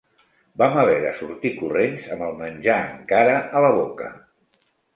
[0.61, 4.13] Vam haver de sortir corrents amb el menjar encara a la boca.